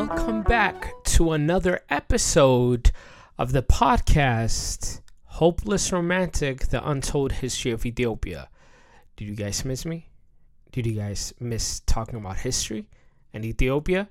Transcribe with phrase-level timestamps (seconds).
[0.00, 2.90] Welcome back to another episode
[3.36, 8.48] of the podcast Hopeless Romantic The Untold History of Ethiopia.
[9.16, 10.08] Did you guys miss me?
[10.72, 12.86] Did you guys miss talking about history
[13.34, 14.08] and Ethiopia?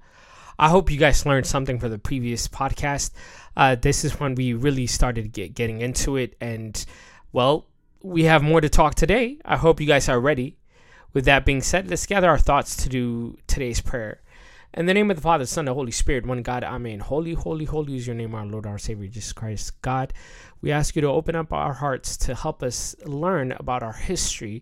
[0.59, 3.09] I hope you guys learned something from the previous podcast.
[3.57, 6.85] Uh, this is when we really started get, getting into it, and
[7.31, 7.65] well,
[8.03, 9.39] we have more to talk today.
[9.43, 10.55] I hope you guys are ready.
[11.13, 14.21] With that being said, let's gather our thoughts to do today's prayer.
[14.71, 16.99] In the name of the Father, Son, and Holy Spirit, one God, Amen.
[16.99, 19.81] Holy, holy, holy is your name, our Lord, our Savior, Jesus Christ.
[19.81, 20.13] God,
[20.61, 24.61] we ask you to open up our hearts to help us learn about our history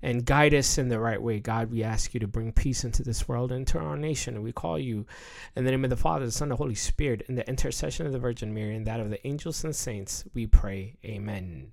[0.00, 1.40] and guide us in the right way.
[1.40, 4.42] God, we ask you to bring peace into this world, and into our nation.
[4.42, 5.04] We call you
[5.54, 8.06] in the name of the Father, the Son, and the Holy Spirit, in the intercession
[8.06, 10.94] of the Virgin Mary, and that of the angels and saints, we pray.
[11.04, 11.70] Amen.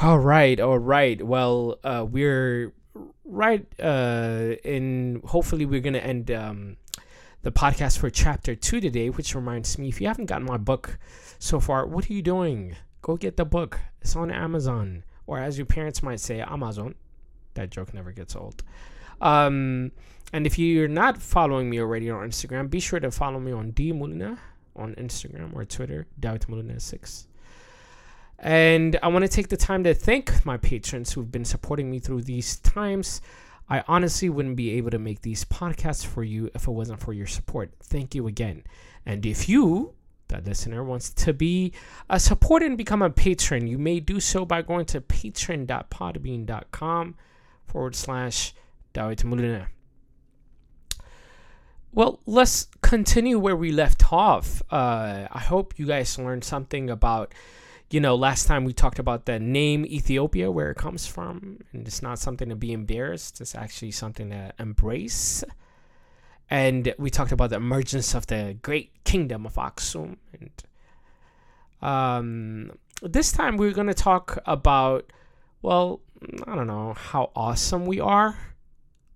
[0.00, 1.20] All right, all right.
[1.26, 2.72] Well, uh, we're
[3.24, 6.76] right uh in hopefully we're gonna end um
[7.42, 10.98] the podcast for chapter two today which reminds me if you haven't gotten my book
[11.38, 12.76] so far what are you doing?
[13.02, 13.78] Go get the book.
[14.00, 15.04] It's on amazon.
[15.28, 16.96] Or as your parents might say amazon.
[17.54, 18.62] That joke never gets old.
[19.20, 19.92] Um
[20.32, 23.70] and if you're not following me already on instagram be sure to follow me on
[23.70, 24.38] d mulina
[24.74, 27.28] on instagram or twitter Dawit mulina 6
[28.38, 31.98] and I want to take the time to thank my patrons who've been supporting me
[31.98, 33.20] through these times.
[33.68, 37.12] I honestly wouldn't be able to make these podcasts for you if it wasn't for
[37.12, 37.72] your support.
[37.82, 38.62] Thank you again.
[39.04, 39.94] And if you,
[40.28, 41.72] the listener, wants to be
[42.08, 47.16] a supporter and become a patron, you may do so by going to patron.podbean.com
[47.64, 48.54] forward slash
[48.92, 49.66] Dawit Mulina.
[51.92, 54.62] Well, let's continue where we left off.
[54.70, 57.32] Uh, I hope you guys learned something about
[57.90, 61.86] you know, last time we talked about the name Ethiopia, where it comes from, and
[61.86, 63.40] it's not something to be embarrassed.
[63.40, 65.44] It's actually something to embrace.
[66.50, 70.16] And we talked about the emergence of the great kingdom of Aksum.
[70.32, 72.70] And um,
[73.02, 75.12] this time we're going to talk about,
[75.62, 76.00] well,
[76.46, 78.36] I don't know, how awesome we are.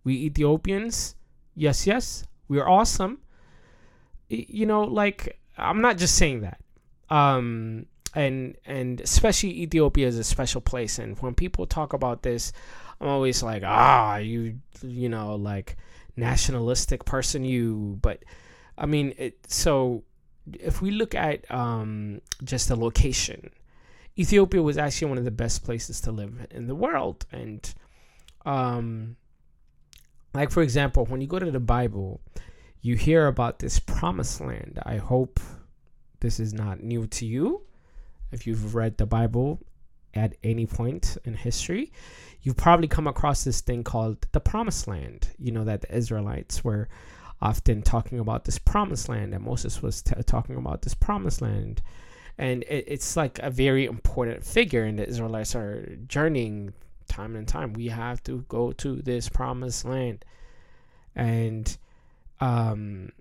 [0.04, 1.16] We Ethiopians.
[1.54, 3.18] Yes, yes, we're awesome.
[4.28, 6.60] You know, like, I'm not just saying that.
[7.10, 10.98] Um, and and especially Ethiopia is a special place.
[10.98, 12.52] And when people talk about this,
[13.00, 15.76] I'm always like, ah, you you know like
[16.16, 17.98] nationalistic person, you.
[18.02, 18.24] But
[18.76, 20.04] I mean, it, so
[20.52, 23.50] if we look at um, just the location,
[24.18, 27.72] Ethiopia was actually one of the best places to live in the world, and
[28.44, 29.16] um,
[30.34, 32.20] like for example, when you go to the Bible,
[32.82, 34.80] you hear about this promised land.
[34.84, 35.38] I hope
[36.18, 37.62] this is not new to you
[38.32, 39.60] if you've read the Bible
[40.14, 41.92] at any point in history,
[42.42, 45.28] you've probably come across this thing called the Promised Land.
[45.38, 46.88] You know, that the Israelites were
[47.40, 51.82] often talking about this Promised Land, and Moses was t- talking about this Promised Land.
[52.38, 56.72] And it, it's like a very important figure, and the Israelites are journeying
[57.08, 57.72] time and time.
[57.72, 60.24] We have to go to this Promised Land.
[61.14, 61.76] And
[62.40, 63.12] um,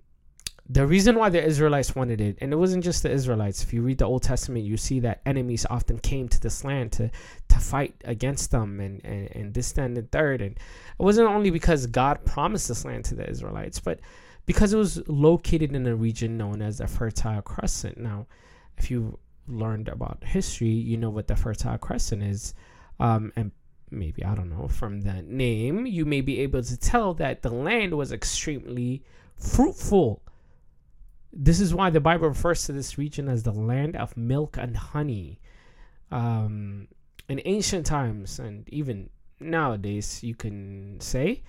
[0.72, 3.64] the reason why the Israelites wanted it, and it wasn't just the Israelites.
[3.64, 6.92] If you read the Old Testament, you see that enemies often came to this land
[6.92, 7.10] to
[7.48, 10.40] to fight against them, and and, and this, and the third.
[10.40, 13.98] And it wasn't only because God promised this land to the Israelites, but
[14.46, 17.98] because it was located in a region known as the Fertile Crescent.
[17.98, 18.28] Now,
[18.78, 22.54] if you learned about history, you know what the Fertile Crescent is,
[23.00, 23.50] um, and
[23.90, 27.50] maybe I don't know from the name, you may be able to tell that the
[27.50, 29.02] land was extremely
[29.36, 30.22] fruitful
[31.32, 34.76] this is why the Bible refers to this region as the land of milk and
[34.76, 35.40] honey.
[36.10, 36.88] Um,
[37.28, 41.42] in ancient times, and even nowadays, you can say,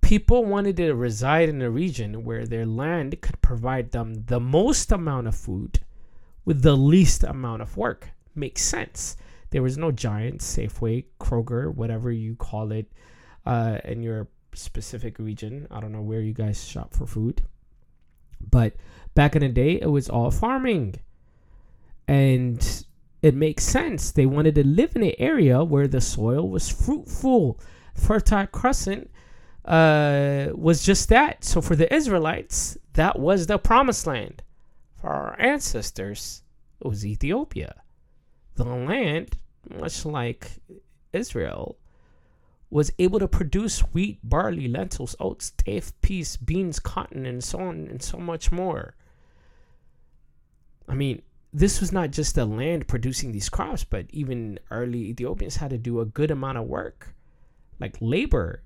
[0.00, 4.90] people wanted to reside in a region where their land could provide them the most
[4.90, 5.80] amount of food
[6.44, 8.10] with the least amount of work.
[8.34, 9.16] Makes sense.
[9.50, 12.90] There was no giant Safeway, Kroger, whatever you call it,
[13.46, 15.68] uh, in your specific region.
[15.70, 17.42] I don't know where you guys shop for food.
[18.50, 18.74] But
[19.14, 20.96] back in the day, it was all farming.
[22.06, 22.84] And
[23.22, 24.10] it makes sense.
[24.10, 27.58] They wanted to live in an area where the soil was fruitful.
[27.94, 29.10] Fertile Crescent
[29.64, 31.44] uh, was just that.
[31.44, 34.42] So for the Israelites, that was the promised land.
[34.96, 36.42] For our ancestors,
[36.80, 37.82] it was Ethiopia.
[38.56, 39.38] The land,
[39.78, 40.50] much like
[41.12, 41.78] Israel,
[42.74, 47.86] was able to produce wheat, barley, lentils, oats, teff, peas, beans, cotton, and so on
[47.86, 48.96] and so much more.
[50.88, 51.22] I mean,
[51.52, 55.78] this was not just the land producing these crops, but even early Ethiopians had to
[55.78, 57.14] do a good amount of work,
[57.78, 58.64] like labor.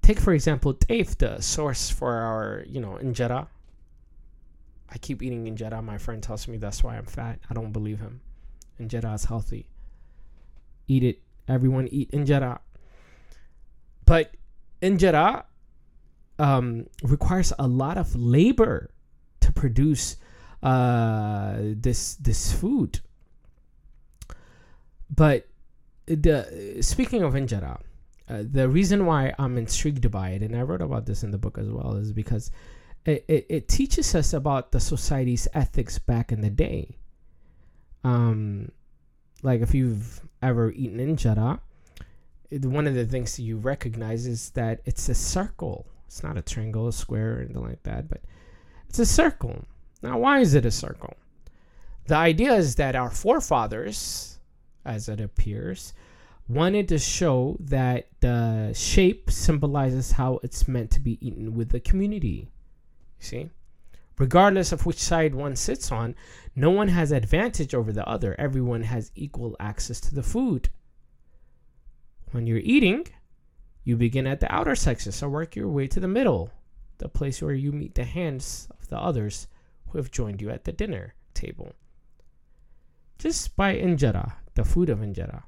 [0.00, 3.46] Take for example, teff, the source for our, you know, injera.
[4.88, 5.84] I keep eating injera.
[5.84, 7.40] My friend tells me that's why I'm fat.
[7.50, 8.22] I don't believe him.
[8.80, 9.66] Injera is healthy.
[10.88, 11.18] Eat it.
[11.46, 12.60] Everyone eat injera.
[14.10, 14.34] But
[14.82, 15.44] injera
[16.40, 18.90] um, requires a lot of labor
[19.38, 20.16] to produce
[20.64, 22.98] uh, this this food.
[25.14, 25.46] But
[26.06, 27.78] the speaking of injera,
[28.28, 31.38] uh, the reason why I'm intrigued by it, and I wrote about this in the
[31.38, 32.50] book as well, is because
[33.06, 36.98] it, it, it teaches us about the society's ethics back in the day.
[38.02, 38.72] Um,
[39.44, 41.60] like if you've ever eaten injera,
[42.50, 45.86] one of the things you recognize is that it's a circle.
[46.06, 48.22] It's not a triangle, a square, or anything like that, but
[48.88, 49.64] it's a circle.
[50.02, 51.14] Now, why is it a circle?
[52.06, 54.38] The idea is that our forefathers,
[54.84, 55.92] as it appears,
[56.48, 61.78] wanted to show that the shape symbolizes how it's meant to be eaten with the
[61.78, 62.48] community.
[63.20, 63.50] You see?
[64.18, 66.16] Regardless of which side one sits on,
[66.56, 68.34] no one has advantage over the other.
[68.38, 70.68] Everyone has equal access to the food.
[72.32, 73.06] When you're eating,
[73.82, 76.50] you begin at the outer section, so work your way to the middle,
[76.98, 79.48] the place where you meet the hands of the others
[79.88, 81.72] who have joined you at the dinner table.
[83.18, 85.42] Just by injera, the food of injera,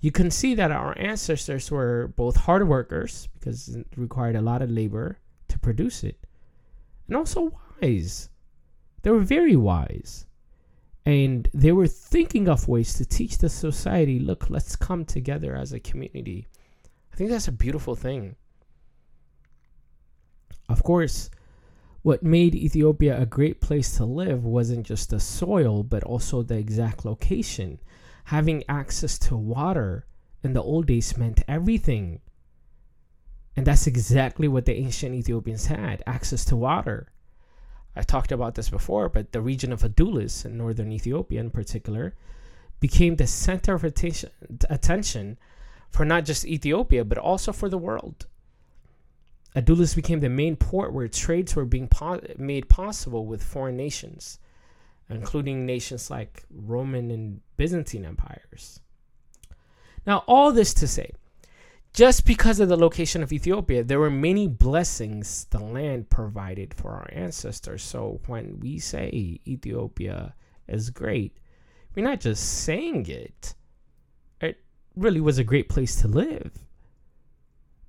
[0.00, 4.62] you can see that our ancestors were both hard workers because it required a lot
[4.62, 5.18] of labor
[5.48, 6.26] to produce it,
[7.06, 8.28] and also wise.
[9.02, 10.26] They were very wise.
[11.04, 15.72] And they were thinking of ways to teach the society look, let's come together as
[15.72, 16.46] a community.
[17.12, 18.36] I think that's a beautiful thing.
[20.68, 21.28] Of course,
[22.02, 26.56] what made Ethiopia a great place to live wasn't just the soil, but also the
[26.56, 27.80] exact location.
[28.24, 30.06] Having access to water
[30.42, 32.20] in the old days meant everything.
[33.56, 37.11] And that's exactly what the ancient Ethiopians had access to water.
[37.94, 42.14] I've talked about this before, but the region of Adulis in northern Ethiopia, in particular,
[42.80, 45.38] became the center of attention,
[45.90, 48.26] for not just Ethiopia, but also for the world.
[49.54, 54.38] Adulis became the main port where trades were being po- made possible with foreign nations,
[55.10, 58.80] including nations like Roman and Byzantine empires.
[60.06, 61.12] Now, all this to say,
[61.92, 66.92] just because of the location of Ethiopia, there were many blessings the land provided for
[66.92, 67.82] our ancestors.
[67.82, 70.34] So when we say Ethiopia
[70.68, 71.38] is great,
[71.94, 73.54] we're not just saying it,
[74.40, 74.58] it
[74.96, 76.52] really was a great place to live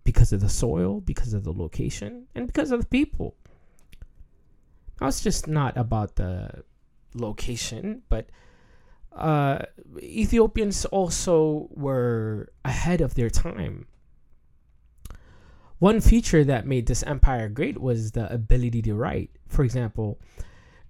[0.03, 3.37] because of the soil, because of the location, and because of the people.
[4.99, 6.63] Now, it's just not about the
[7.13, 8.29] location, but
[9.13, 9.59] uh,
[10.01, 13.85] Ethiopians also were ahead of their time.
[15.79, 19.31] One feature that made this empire great was the ability to write.
[19.47, 20.19] For example,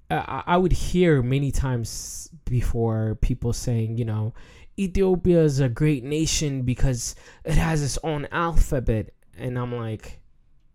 [0.10, 4.34] uh, I would hear many times before people saying, you know,
[4.78, 9.14] Ethiopia is a great nation because it has its own alphabet.
[9.38, 10.20] And I'm like,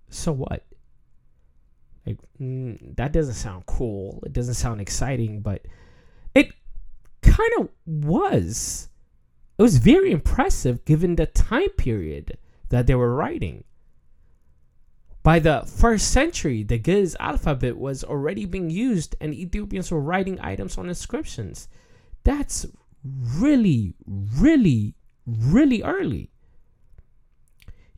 [0.09, 0.65] so what?
[2.07, 4.23] Like, mm, that doesn't sound cool.
[4.25, 5.67] It doesn't sound exciting, but
[6.35, 6.53] it
[7.23, 8.89] kind of was.
[9.59, 12.39] It was very impressive given the time period
[12.71, 13.65] that they were writing.
[15.29, 20.41] By the first century, the Ge'ez alphabet was already being used and Ethiopians were writing
[20.41, 21.69] items on inscriptions.
[22.25, 22.64] That's
[23.05, 24.95] really, really,
[25.26, 26.31] really early.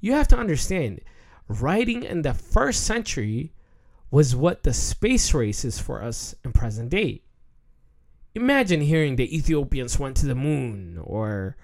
[0.01, 1.03] You have to understand,
[1.47, 3.53] writing in the first century
[4.11, 7.23] was what the space race is for us in present day.
[8.35, 11.57] Imagine hearing the Ethiopians went to the moon, or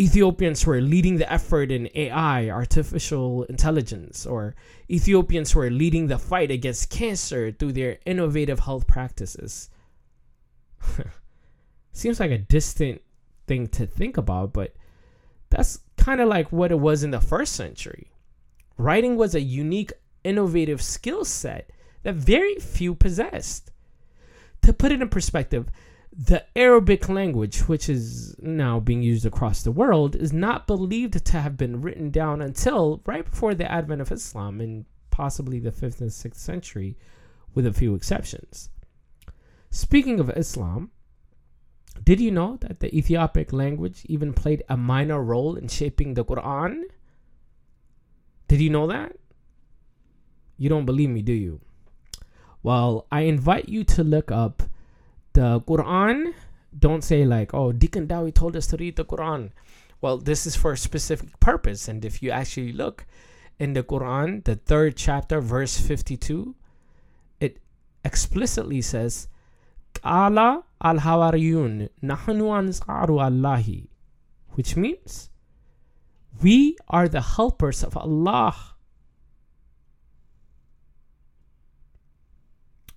[0.00, 4.54] Ethiopians were leading the effort in AI, artificial intelligence, or
[4.90, 9.70] Ethiopians were leading the fight against cancer through their innovative health practices.
[11.92, 13.02] Seems like a distant
[13.46, 14.74] thing to think about, but
[15.50, 18.10] that's kind of like what it was in the first century.
[18.78, 19.92] Writing was a unique,
[20.24, 21.70] innovative skill set
[22.02, 23.70] that very few possessed.
[24.62, 25.68] To put it in perspective,
[26.14, 31.40] the Arabic language, which is now being used across the world, is not believed to
[31.40, 36.00] have been written down until right before the advent of Islam in possibly the 5th
[36.00, 36.96] and 6th century,
[37.54, 38.68] with a few exceptions.
[39.70, 40.90] Speaking of Islam,
[42.04, 46.24] did you know that the Ethiopic language even played a minor role in shaping the
[46.24, 46.82] Quran?
[48.48, 49.16] Did you know that?
[50.58, 51.60] You don't believe me, do you?
[52.62, 54.62] Well, I invite you to look up
[55.32, 56.34] the Quran.
[56.76, 59.50] Don't say like, "Oh, Deacon Dowie told us to read the Quran."
[60.00, 63.06] Well, this is for a specific purpose, and if you actually look
[63.58, 66.56] in the Quran, the third chapter, verse 52,
[67.38, 67.58] it
[68.04, 69.28] explicitly says,
[70.02, 73.90] Allah al Hawariyun nahnu ansaru Allahi,
[74.54, 75.30] which means
[76.42, 78.74] we are the helpers of Allah.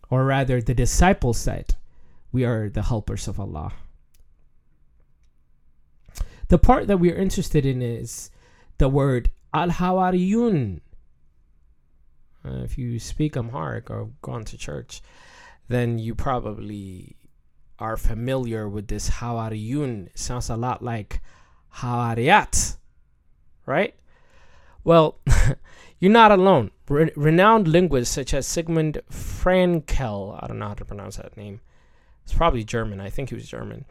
[0.10, 1.76] Or rather, the disciples said,
[2.36, 3.72] We are the helpers of Allah.
[6.50, 8.30] The part that we are interested in is
[8.78, 10.82] the word Al Hawariyun.
[12.44, 15.02] Uh, if you speak Amharic or gone to church,
[15.70, 17.16] then you probably
[17.80, 20.08] are familiar with this Hawariyun.
[20.08, 21.22] It sounds a lot like
[21.76, 22.76] Hawariyat,
[23.66, 23.96] right?
[24.84, 25.22] Well,
[26.02, 26.72] you're not alone.
[26.90, 31.62] Re- renowned linguists such as Siegmund Fraenkel, I don't know how to pronounce that name.
[32.26, 33.00] It's probably German.
[33.00, 33.86] I think he was German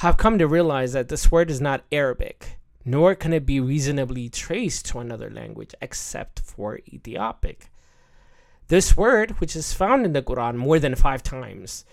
[0.00, 4.30] have come to realize that this word is not Arabic, nor can it be reasonably
[4.30, 7.70] traced to another language except for Ethiopic.
[8.68, 11.84] This word, which is found in the Quran more than five times,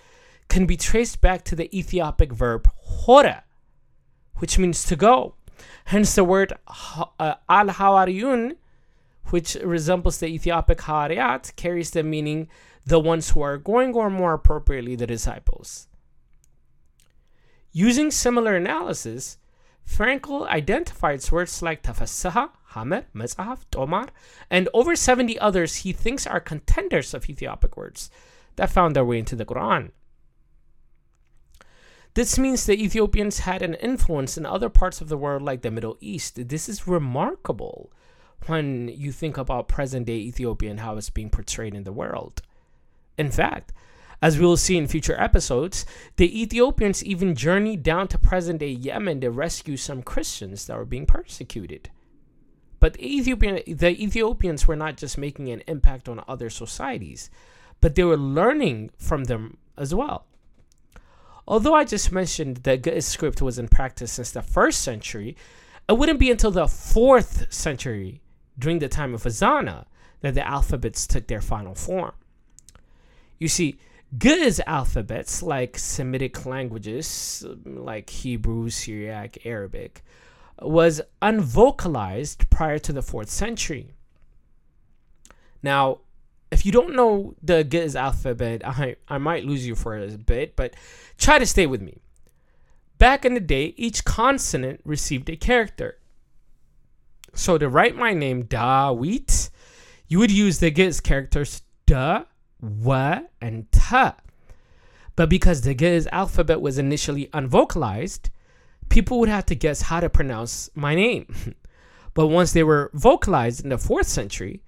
[0.47, 3.43] can be traced back to the Ethiopic verb hora,
[4.37, 5.35] which means to go.
[5.83, 6.53] Hence, the word
[7.19, 8.55] uh, al hawariyun,
[9.31, 12.47] which resembles the Ethiopic hariyat, carries the meaning
[12.87, 15.89] the ones who are going, or more appropriately, the disciples.
[17.73, 19.37] Using similar analysis,
[19.85, 24.07] Fraenkel identified words like tafassaha, hamer, mez'af, tomar,
[24.49, 28.09] and over 70 others he thinks are contenders of Ethiopic words
[28.55, 29.91] that found their way into the Quran.
[32.13, 35.71] This means the Ethiopians had an influence in other parts of the world like the
[35.71, 36.47] Middle East.
[36.47, 37.91] This is remarkable
[38.45, 42.41] when you think about present day Ethiopia and how it's being portrayed in the world.
[43.17, 43.73] In fact,
[44.21, 48.69] as we will see in future episodes, the Ethiopians even journeyed down to present day
[48.69, 51.91] Yemen to rescue some Christians that were being persecuted.
[52.79, 57.29] But the, Ethiopian, the Ethiopians were not just making an impact on other societies,
[57.81, 60.25] but they were learning from them as well.
[61.47, 65.37] Although I just mentioned that Ge'ez script was in practice since the first century,
[65.87, 68.21] it wouldn't be until the fourth century,
[68.59, 69.85] during the time of Ezana,
[70.21, 72.13] that the alphabets took their final form.
[73.39, 73.79] You see,
[74.15, 80.03] Ge'ez alphabets, like Semitic languages like Hebrew, Syriac, Arabic,
[80.61, 83.93] was unvocalized prior to the 4th century.
[85.61, 85.99] Now,
[86.51, 90.55] if you don't know the Ge'ez alphabet, I, I might lose you for a bit,
[90.55, 90.73] but
[91.17, 92.01] try to stay with me.
[92.97, 95.99] Back in the day, each consonant received a character.
[97.33, 99.49] So to write my name Dawit,
[100.07, 102.23] you would use the Ge'ez characters da,
[102.61, 104.15] wa, and ta.
[105.15, 108.29] But because the Ge'ez alphabet was initially unvocalized,
[108.89, 111.55] people would have to guess how to pronounce my name.
[112.13, 114.61] but once they were vocalized in the fourth century,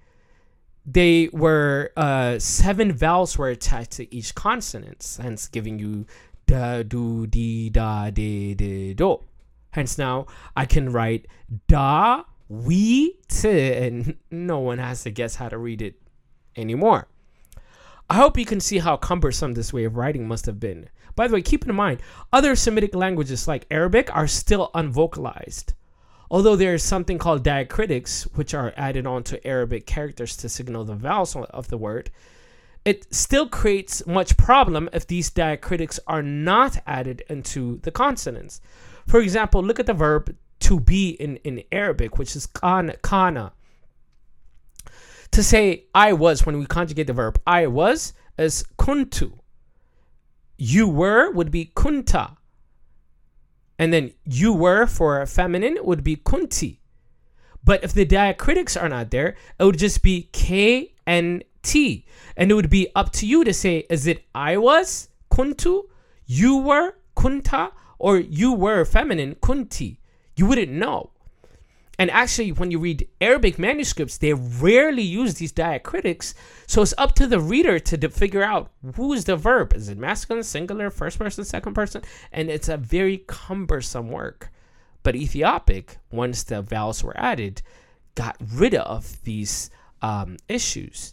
[0.84, 6.06] they were uh, seven vowels were attached to each consonant, hence giving you
[6.46, 9.22] da, do, di, da, de, de, do.
[9.70, 11.26] Hence now I can write
[11.68, 15.94] da, we, t, and no one has to guess how to read it
[16.56, 17.06] anymore.
[18.10, 20.88] I hope you can see how cumbersome this way of writing must have been.
[21.14, 22.02] By the way, keep in mind,
[22.32, 25.74] other Semitic languages like Arabic are still unvocalized.
[26.28, 30.96] Although there is something called diacritics, which are added onto Arabic characters to signal the
[30.96, 32.10] vowels of the word,
[32.84, 38.60] it still creates much problem if these diacritics are not added into the consonants.
[39.06, 43.52] For example, look at the verb to be in, in Arabic, which is kana, kana
[45.32, 49.38] to say I was when we conjugate the verb I was is kuntu.
[50.56, 52.36] You were would be kunta.
[53.78, 56.80] And then you were for feminine would be kunti.
[57.64, 62.06] But if the diacritics are not there, it would just be K and T.
[62.36, 65.84] And it would be up to you to say, is it I was, kuntu,
[66.26, 70.00] you were, kunta, or you were feminine, kunti?
[70.36, 71.10] You wouldn't know.
[72.00, 76.32] And actually, when you read Arabic manuscripts, they rarely use these diacritics.
[76.66, 79.74] So it's up to the reader to figure out who is the verb.
[79.74, 82.00] Is it masculine, singular, first person, second person?
[82.32, 84.50] And it's a very cumbersome work.
[85.02, 87.60] But Ethiopic, once the vowels were added,
[88.14, 91.12] got rid of these um, issues.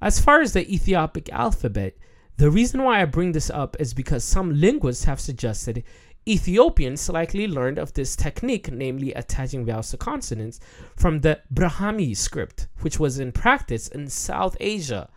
[0.00, 1.96] As far as the Ethiopic alphabet,
[2.36, 5.82] the reason why I bring this up is because some linguists have suggested
[6.28, 10.60] Ethiopians likely learned of this technique, namely attaching vowels to consonants,
[10.96, 15.08] from the Brahmi script, which was in practice in South Asia.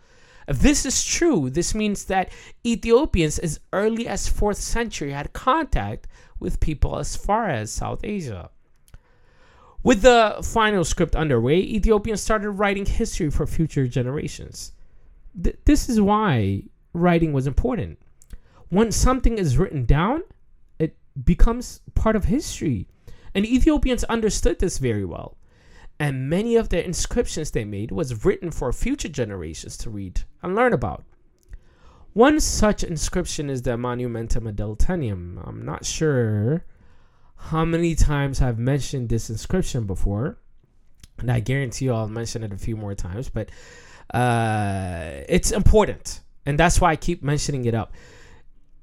[0.48, 2.32] If this is true, this means that
[2.66, 6.06] Ethiopians as early as 4th century had contact
[6.38, 8.50] with people as far as South Asia.
[9.82, 14.72] With the final script underway, Ethiopians started writing history for future generations.
[15.42, 16.62] Th- this is why
[16.94, 17.98] writing was important.
[18.70, 20.22] Once something is written down,
[21.22, 22.88] becomes part of history.
[23.34, 25.36] And Ethiopians understood this very well.
[25.98, 30.54] And many of the inscriptions they made was written for future generations to read and
[30.54, 31.04] learn about.
[32.14, 35.46] One such inscription is the Monumentum Adulitanum.
[35.46, 36.64] I'm not sure
[37.36, 40.38] how many times I've mentioned this inscription before,
[41.18, 43.50] and I guarantee you I'll mention it a few more times, but
[44.12, 47.92] uh, it's important, and that's why I keep mentioning it up.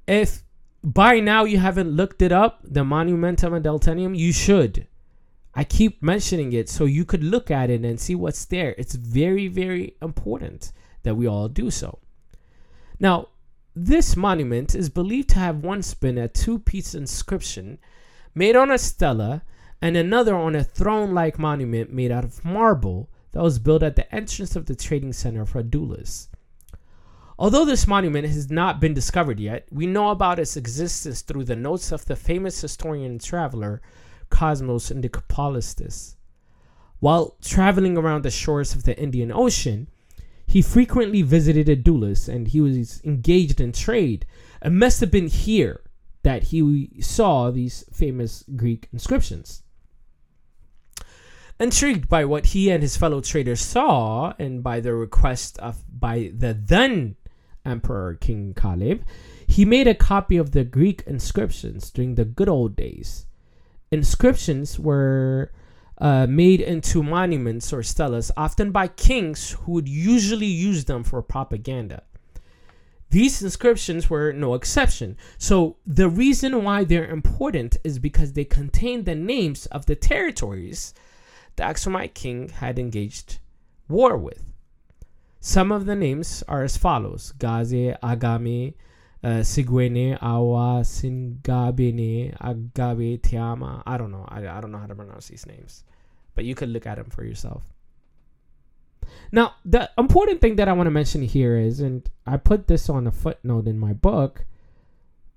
[0.06, 0.41] If
[0.82, 4.86] by now you haven't looked it up, the Monumentum Adulitanum, you should.
[5.54, 8.74] I keep mentioning it so you could look at it and see what's there.
[8.78, 10.72] It's very, very important
[11.02, 11.98] that we all do so.
[12.98, 13.28] Now,
[13.74, 17.78] this monument is believed to have once been a two piece inscription
[18.34, 19.42] made on a stela
[19.80, 23.96] and another on a throne like monument made out of marble that was built at
[23.96, 26.28] the entrance of the trading center of Adulis.
[27.42, 31.56] Although this monument has not been discovered yet, we know about its existence through the
[31.56, 33.82] notes of the famous historian and traveler
[34.30, 36.14] Cosmas Indicopleustes.
[37.00, 39.88] While traveling around the shores of the Indian Ocean,
[40.46, 44.24] he frequently visited Adulis and he was engaged in trade.
[44.64, 45.80] It must have been here
[46.22, 49.64] that he saw these famous Greek inscriptions.
[51.58, 56.30] Intrigued by what he and his fellow traders saw, and by the request of by
[56.32, 57.16] the then
[57.64, 59.04] Emperor King Caleb,
[59.46, 63.26] he made a copy of the Greek inscriptions during the good old days.
[63.90, 65.52] Inscriptions were
[65.98, 71.22] uh, made into monuments or stelas, often by kings who would usually use them for
[71.22, 72.02] propaganda.
[73.10, 75.18] These inscriptions were no exception.
[75.36, 80.94] So, the reason why they're important is because they contain the names of the territories
[81.56, 83.38] the Aksumite king had engaged
[83.88, 84.51] war with.
[85.42, 88.74] Some of the names are as follows Gaze, Agami,
[89.22, 93.82] uh, Sigwene, Awa, Singabene, Agabe, Tiama.
[93.84, 94.24] I don't know.
[94.26, 95.84] I, I don't know how to pronounce these names
[96.34, 97.64] but you could look at them for yourself.
[99.30, 102.88] Now, the important thing that I want to mention here is, and I put this
[102.88, 104.44] on a footnote in my book,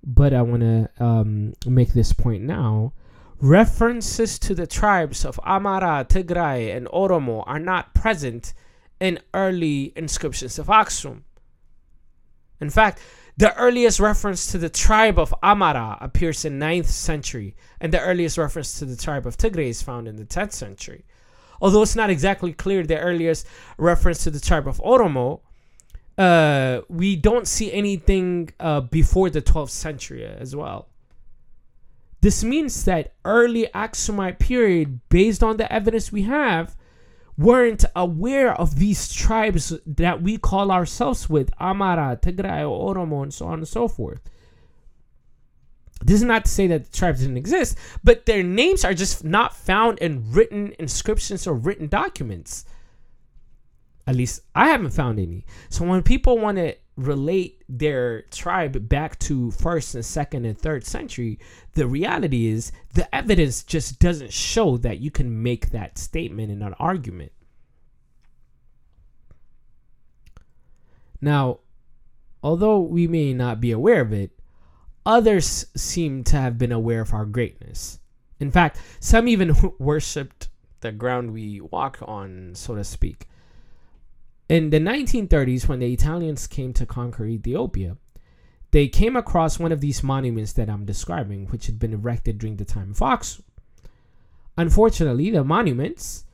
[0.04, 2.94] but I want to um, make this point now.
[3.42, 8.54] References to the tribes of Amara, Tigray, and Oromo are not present
[9.00, 11.22] in early inscriptions of Aksum.
[12.60, 13.00] In fact,
[13.38, 18.38] the earliest reference to the tribe of Amara appears in 9th century, and the earliest
[18.38, 21.04] reference to the tribe of Tigray is found in the 10th century.
[21.62, 23.46] Although it's not exactly clear the earliest
[23.78, 25.42] reference to the tribe of Oromo,
[26.18, 30.88] uh, we don't see anything uh, before the 12th century as well.
[32.22, 36.76] This means that early Aksumite period, based on the evidence we have,
[37.38, 43.48] weren't aware of these tribes that we call ourselves with Amara, Tigray, Oromo, and so
[43.48, 44.22] on and so forth.
[46.04, 49.24] This is not to say that the tribes didn't exist, but their names are just
[49.24, 52.66] not found in written inscriptions or written documents.
[54.08, 55.46] At least I haven't found any.
[55.70, 60.86] So when people want to relate their tribe back to first and second and third
[60.86, 61.40] century,
[61.74, 66.62] the reality is the evidence just doesn't show that you can make that statement in
[66.62, 67.32] an argument.
[71.22, 71.60] Now,
[72.42, 74.32] although we may not be aware of it,
[75.06, 78.00] others seem to have been aware of our greatness.
[78.40, 80.50] In fact, some even worshipped
[80.82, 83.28] the ground we walk on, so to speak.
[84.48, 87.98] In the 1930s, when the Italians came to conquer Ethiopia,
[88.72, 92.58] they came across one of these monuments that I'm describing, which had been erected during
[92.58, 93.44] the time of Aksum.
[94.58, 96.26] Unfortunately, the monuments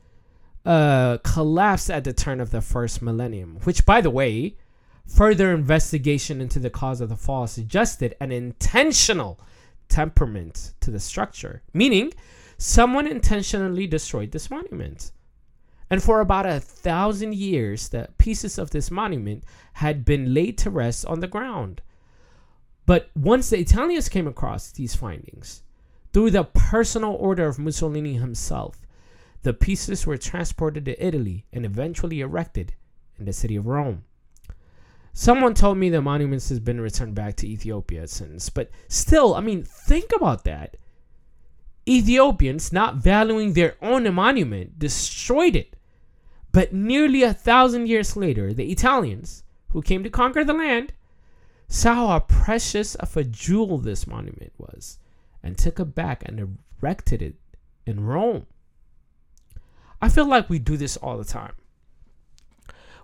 [0.66, 4.56] uh, collapsed at the turn of the first millennium, which, by the way,
[5.06, 9.40] further investigation into the cause of the fall suggested an intentional
[9.88, 12.12] temperament to the structure, meaning
[12.58, 15.12] someone intentionally destroyed this monument.
[15.92, 20.70] And for about a thousand years, the pieces of this monument had been laid to
[20.70, 21.82] rest on the ground.
[22.86, 25.62] But once the Italians came across these findings,
[26.14, 28.80] through the personal order of Mussolini himself,
[29.42, 32.72] the pieces were transported to Italy and eventually erected
[33.18, 34.04] in the city of Rome.
[35.12, 39.42] Someone told me the monuments has been returned back to Ethiopia since, but still, I
[39.42, 40.78] mean, think about that.
[41.86, 45.76] Ethiopians, not valuing their own monument, destroyed it
[46.52, 50.92] but nearly a thousand years later, the Italians, who came to conquer the land,
[51.66, 54.98] saw how precious of a jewel this monument was
[55.42, 57.34] and took it back and erected it
[57.86, 58.46] in Rome.
[60.00, 61.54] I feel like we do this all the time.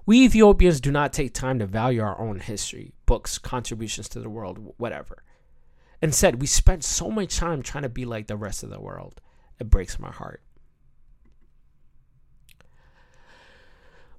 [0.04, 4.30] We Ethiopians do not take time to value our own history, books, contributions to the
[4.30, 5.22] world, whatever.
[6.00, 9.20] Instead, we spend so much time trying to be like the rest of the world.
[9.58, 10.42] It breaks my heart.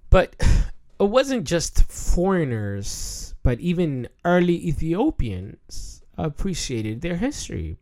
[0.10, 0.36] But
[1.00, 7.78] it wasn't just foreigners, but even early Ethiopians appreciated their history.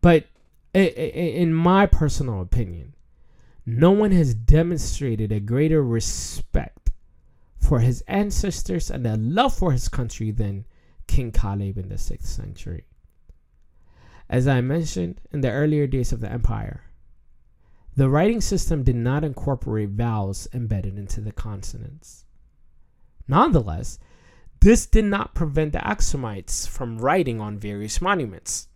[0.00, 0.26] But
[0.74, 2.94] in my personal opinion,
[3.64, 6.90] no one has demonstrated a greater respect
[7.58, 10.66] for his ancestors and a love for his country than
[11.06, 12.84] King Caleb in the 6th century.
[14.28, 16.83] As I mentioned in the earlier days of the empire,
[17.96, 22.24] the writing system did not incorporate vowels embedded into the consonants.
[23.28, 23.98] Nonetheless,
[24.60, 28.68] this did not prevent the Axumites from writing on various monuments.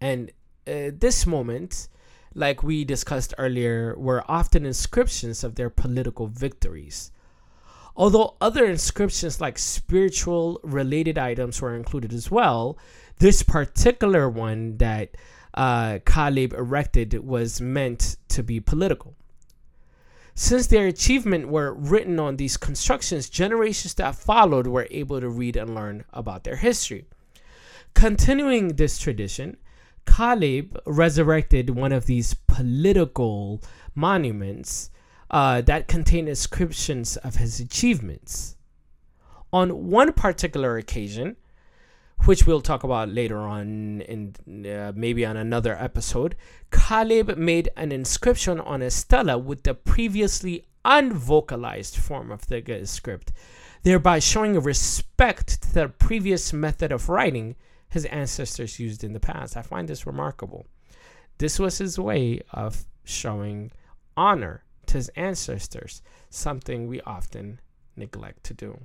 [0.00, 0.30] And
[0.66, 1.88] uh, this moment,
[2.34, 7.10] like we discussed earlier, were often inscriptions of their political victories.
[7.96, 12.78] Although other inscriptions like spiritual related items were included as well,
[13.18, 15.16] this particular one that
[15.54, 19.14] uh, Caleb erected was meant to be political.
[20.34, 25.56] Since their achievement were written on these constructions, generations that followed were able to read
[25.56, 27.06] and learn about their history.
[27.94, 29.56] Continuing this tradition,
[30.06, 33.60] Caleb resurrected one of these political
[33.94, 34.90] monuments
[35.30, 38.56] uh, that contained inscriptions of his achievements.
[39.52, 41.36] On one particular occasion,
[42.24, 46.36] which we'll talk about later on in uh, maybe on another episode,
[46.70, 53.32] Caleb made an inscription on a stela with the previously unvocalized form of the script,
[53.82, 57.56] thereby showing respect to the previous method of writing
[57.88, 59.56] his ancestors used in the past.
[59.56, 60.66] I find this remarkable.
[61.38, 63.70] This was his way of showing
[64.16, 67.60] honor to his ancestors, something we often
[67.96, 68.78] neglect to do.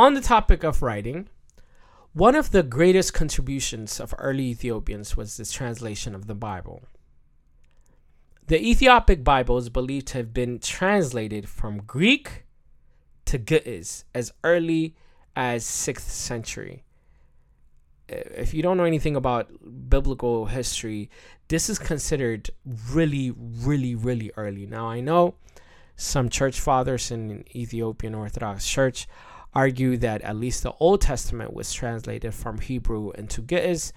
[0.00, 1.28] On the topic of writing,
[2.14, 6.84] one of the greatest contributions of early Ethiopians was the translation of the Bible.
[8.46, 12.46] The Ethiopic Bible is believed to have been translated from Greek
[13.26, 14.96] to Ge'ez as early
[15.36, 16.82] as 6th century.
[18.10, 19.50] Uh, if you don't know anything about
[19.90, 21.10] biblical history,
[21.48, 22.48] this is considered
[22.90, 24.64] really, really, really early.
[24.64, 25.34] Now, I know
[26.00, 29.06] some church fathers in Ethiopian Orthodox Church
[29.52, 33.92] argue that at least the Old Testament was translated from Hebrew into Ge'ez,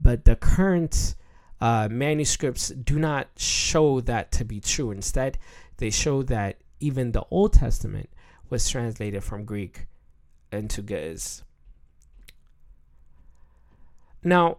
[0.00, 1.16] but the current
[1.60, 4.90] uh, manuscripts do not show that to be true.
[4.90, 5.38] Instead,
[5.78, 8.10] they show that even the Old Testament
[8.48, 9.86] was translated from Greek
[10.52, 11.42] into Ge'ez.
[14.22, 14.58] Now,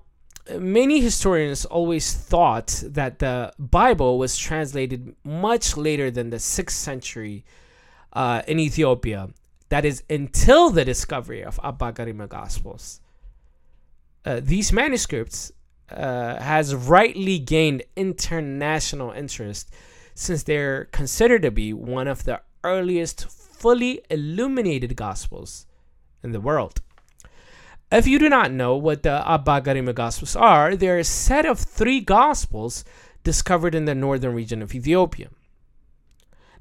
[0.60, 7.46] many historians always thought that the Bible was translated much later than the 6th century
[8.14, 9.30] uh, in Ethiopia
[9.72, 13.00] that is until the discovery of Abba Garima Gospels.
[14.26, 15.54] Uh, these manuscripts
[15.90, 19.72] uh, has rightly gained international interest
[20.14, 25.66] since they're considered to be one of the earliest fully illuminated gospels
[26.22, 26.82] in the world.
[27.92, 31.60] If you do not know what the Abba Garima Gospels are, they're a set of
[31.60, 32.86] three gospels
[33.24, 35.28] discovered in the northern region of Ethiopia.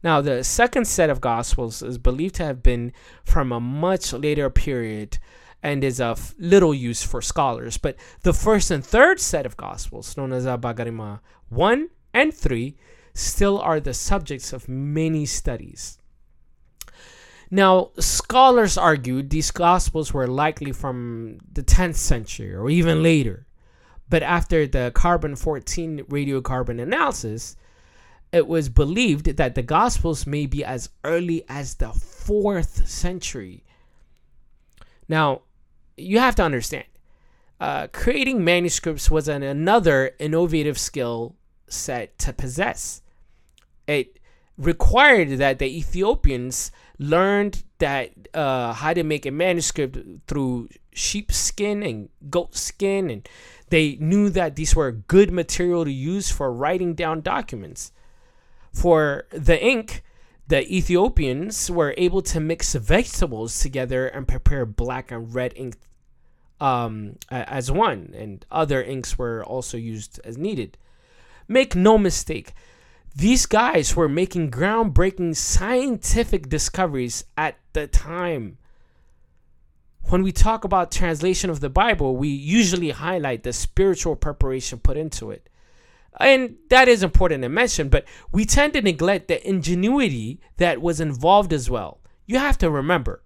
[0.03, 4.51] Now, the second set of Gospels is believed to have been from a much later
[4.51, 5.19] period
[5.63, 7.79] and is of little use for scholars.
[7.79, 12.77] But the first and third set of Gospels, known as Abba Garima 1 and 3,
[13.15, 16.00] still are the subjects of many studies.
[17.51, 23.47] Now, scholars argued these Gospels were likely from the 10th century or even later.
[24.09, 27.57] But after the carbon 14 radiocarbon analysis,
[28.33, 33.65] it was believed that the Gospels may be as early as the fourth century.
[35.09, 35.43] Now,
[35.97, 36.87] you have to understand,
[37.61, 41.35] uh, creating manuscripts was an, another innovative skill
[41.69, 43.03] set to possess.
[43.89, 44.21] It
[44.57, 49.97] required that the Ethiopians learned that uh, how to make a manuscript
[50.29, 53.29] through sheepskin and goat skin, and
[53.71, 57.91] they knew that these were good material to use for writing down documents.
[58.73, 60.03] For the ink,
[60.47, 65.77] the Ethiopians were able to mix vegetables together and prepare black and red ink
[66.61, 70.77] um, as one, and other inks were also used as needed.
[71.49, 72.53] Make no mistake,
[73.15, 78.59] these guys were making groundbreaking scientific discoveries at the time.
[80.09, 84.97] when we talk about translation of the Bible, we usually highlight the spiritual preparation put
[84.97, 85.49] into it.
[86.19, 91.01] And that is important to mention, but we tend to neglect the ingenuity that was
[91.01, 92.01] involved as well.
[92.27, 93.23] You have to remember,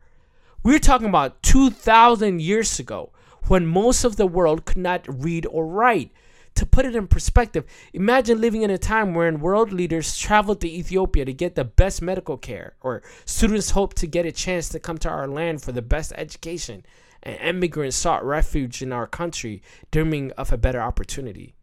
[0.62, 3.12] we're talking about 2,000 years ago
[3.46, 6.10] when most of the world could not read or write.
[6.56, 10.70] To put it in perspective, imagine living in a time wherein world leaders traveled to
[10.70, 14.78] Ethiopia to get the best medical care, or students hoped to get a chance to
[14.78, 16.86] come to our land for the best education,
[17.24, 21.54] and immigrants sought refuge in our country, dreaming of a better opportunity.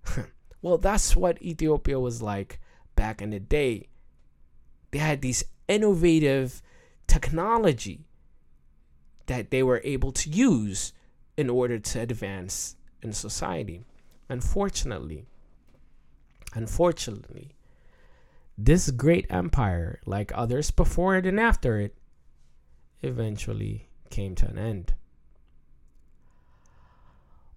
[0.62, 2.58] well, that's what Ethiopia was like
[2.94, 3.88] back in the day.
[4.92, 6.62] They had these innovative
[7.06, 8.06] technology
[9.26, 10.92] that they were able to use
[11.36, 13.84] in order to advance in society.
[14.28, 15.24] Unfortunately,
[16.54, 17.54] unfortunately,
[18.58, 21.94] this great empire, like others before it and after it,
[23.02, 24.94] eventually came to an end.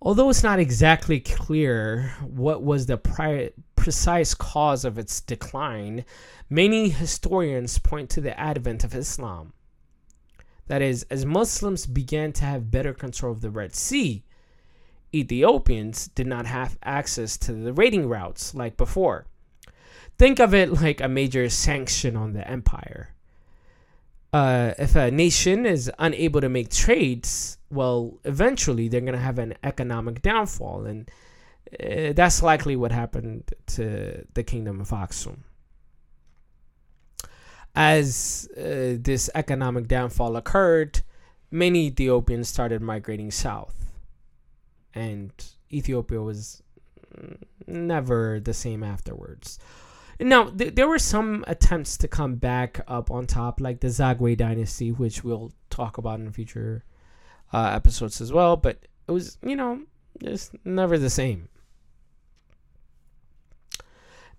[0.02, 6.06] Although it's not exactly clear what was the pri- precise cause of its decline,
[6.50, 9.54] many historians point to the advent of Islam.
[10.68, 14.24] That is, as Muslims began to have better control of the Red Sea,
[15.14, 19.26] Ethiopians did not have access to the raiding routes like before.
[20.18, 23.14] Think of it like a major sanction on the empire.
[24.32, 29.40] Uh, if a nation is unable to make trades, well, eventually they're going to have
[29.40, 30.86] an economic downfall.
[30.86, 31.10] And
[31.72, 35.40] uh, that's likely what happened to the kingdom of Aksum.
[37.76, 41.02] As uh, this economic downfall occurred,
[41.50, 43.89] many Ethiopians started migrating south
[45.00, 45.32] and
[45.72, 46.62] Ethiopia was
[47.68, 49.60] never the same afterwards.
[50.20, 54.36] Now, th- there were some attempts to come back up on top, like the Zagwe
[54.36, 56.84] dynasty, which we'll talk about in future
[57.54, 59.82] uh, episodes as well, but it was, you know,
[60.22, 61.48] just never the same.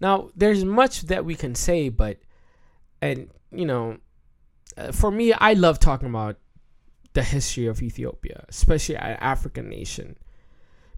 [0.01, 2.19] Now, there's much that we can say, but,
[3.01, 3.99] and, you know,
[4.77, 6.37] uh, for me, I love talking about
[7.13, 10.17] the history of Ethiopia, especially an African nation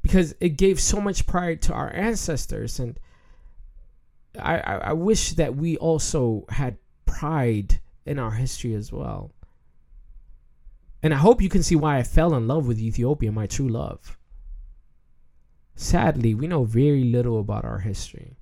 [0.03, 2.99] because it gave so much pride to our ancestors and
[4.39, 9.33] I, I, I wish that we also had pride in our history as well.
[11.03, 13.69] And I hope you can see why I fell in love with Ethiopia, my true
[13.69, 14.17] love.
[15.75, 18.37] Sadly, we know very little about our history.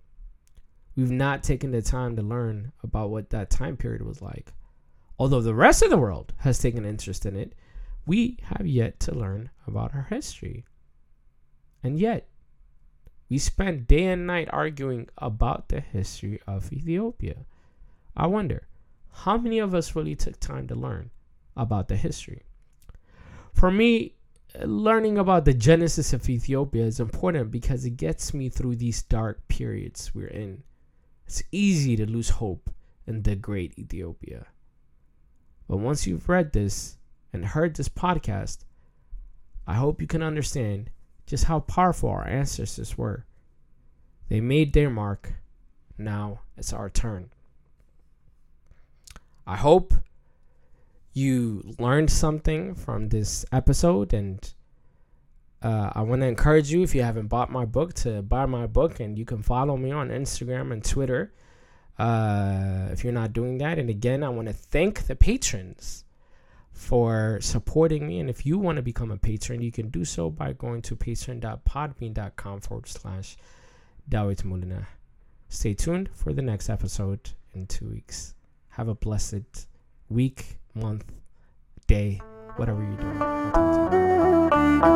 [0.96, 4.52] We've not taken the time to learn about what that time period was like.
[5.18, 7.54] Although the rest of the world has taken interest in it,
[8.06, 10.64] we have yet to learn about our history.
[11.82, 12.28] And yet,
[13.28, 17.46] we spend day and night arguing about the history of Ethiopia.
[18.16, 18.66] I wonder,
[19.12, 21.10] how many of us really took time to learn
[21.56, 22.42] about the history?
[23.54, 24.16] For me,
[24.64, 29.46] learning about the genesis of Ethiopia is important because it gets me through these dark
[29.48, 30.62] periods we're in.
[31.26, 32.70] It's easy to lose hope
[33.06, 34.46] in the great Ethiopia.
[35.68, 36.96] But once you've read this
[37.32, 38.64] and heard this podcast,
[39.66, 40.90] I hope you can understand
[41.30, 43.24] just how powerful our ancestors were.
[44.28, 45.34] They made their mark.
[45.96, 47.30] Now it's our turn.
[49.46, 49.94] I hope
[51.12, 54.52] you learned something from this episode and
[55.62, 58.66] uh, I want to encourage you if you haven't bought my book to buy my
[58.66, 61.32] book and you can follow me on Instagram and Twitter
[61.96, 63.78] uh, if you're not doing that.
[63.78, 66.04] And again, I want to thank the patrons
[66.80, 68.20] for supporting me.
[68.20, 70.96] And if you want to become a patron, you can do so by going to
[70.96, 73.36] patron.podbean.com forward slash
[74.08, 74.86] Dawit Mulina.
[75.50, 78.34] Stay tuned for the next episode in two weeks.
[78.70, 79.66] Have a blessed
[80.08, 81.04] week, month,
[81.86, 82.18] day,
[82.56, 84.90] whatever you're doing.